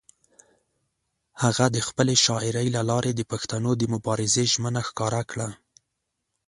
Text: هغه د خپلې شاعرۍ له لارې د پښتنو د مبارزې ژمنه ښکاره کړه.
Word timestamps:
هغه 1.43 1.65
د 1.75 1.77
خپلې 1.87 2.15
شاعرۍ 2.25 2.67
له 2.75 2.81
لارې 2.89 3.11
د 3.15 3.21
پښتنو 3.31 3.71
د 3.77 3.83
مبارزې 3.93 4.43
ژمنه 4.53 4.81
ښکاره 4.87 5.21
کړه. 5.31 5.47